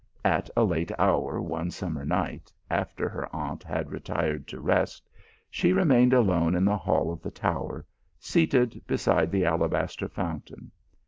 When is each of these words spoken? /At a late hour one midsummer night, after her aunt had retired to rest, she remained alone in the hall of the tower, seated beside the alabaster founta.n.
/At 0.25 0.49
a 0.57 0.63
late 0.63 0.91
hour 0.97 1.39
one 1.39 1.65
midsummer 1.65 2.03
night, 2.03 2.51
after 2.71 3.07
her 3.07 3.29
aunt 3.35 3.61
had 3.61 3.91
retired 3.91 4.47
to 4.47 4.59
rest, 4.59 5.07
she 5.47 5.73
remained 5.73 6.11
alone 6.11 6.55
in 6.55 6.65
the 6.65 6.75
hall 6.75 7.11
of 7.11 7.21
the 7.21 7.29
tower, 7.29 7.85
seated 8.17 8.81
beside 8.87 9.29
the 9.31 9.45
alabaster 9.45 10.07
founta.n. 10.09 10.71